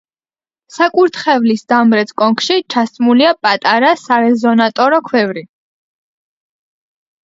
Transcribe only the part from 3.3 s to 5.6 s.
პატარა სარეზონატორო ქვევრი.